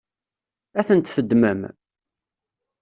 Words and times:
Ad 0.79 0.85
tent-teddmem? 0.87 1.61